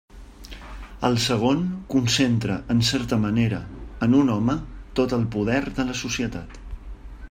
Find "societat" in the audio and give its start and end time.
6.07-6.63